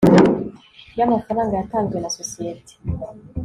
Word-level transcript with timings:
yamafaranga 0.99 1.53
yatanzwe 1.59 1.97
na 1.99 2.09
sosiyete 2.17 2.73